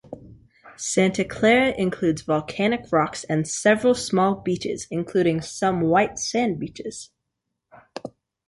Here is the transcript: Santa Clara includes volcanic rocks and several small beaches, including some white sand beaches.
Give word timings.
Santa 0.77 1.23
Clara 1.23 1.75
includes 1.77 2.23
volcanic 2.23 2.91
rocks 2.91 3.23
and 3.25 3.47
several 3.47 3.93
small 3.93 4.33
beaches, 4.33 4.87
including 4.89 5.41
some 5.41 5.81
white 5.81 6.17
sand 6.17 6.59
beaches. 6.59 7.11